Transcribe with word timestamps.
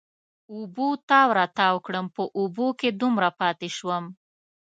اوبو 0.53 0.87
تاو 1.09 1.29
را 1.37 1.45
تاو 1.57 1.77
کړم، 1.85 2.05
په 2.15 2.23
اوبو 2.39 2.67
کې 2.79 2.89
دومره 3.01 3.29
پاتې 3.39 3.69
شوم. 3.77 4.05